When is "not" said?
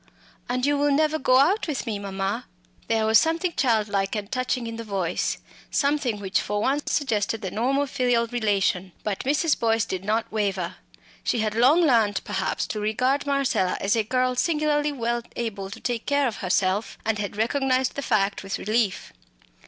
10.03-10.31